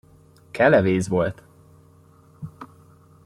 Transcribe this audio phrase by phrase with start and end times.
[0.51, 1.43] Kelevéz volt!